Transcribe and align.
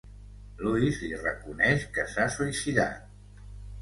Lewis 0.61 0.97
li 1.03 1.09
reconeix 1.25 1.85
que 1.99 2.07
s'ha 2.15 2.29
suïcidat. 2.39 3.45